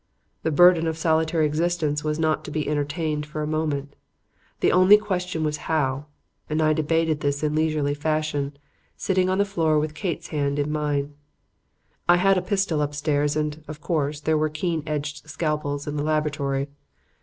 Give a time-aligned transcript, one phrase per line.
[0.41, 3.95] The burden of solitary existence was not to be entertained for a moment.
[4.61, 6.07] The only question was how,
[6.49, 8.57] and I debated this in leisurely fashion,
[8.97, 11.13] sitting on the floor with Kate's hand in mine.
[12.09, 16.03] I had a pistol upstairs and, of course, there were keen edged scalpels in the
[16.03, 16.67] laboratory.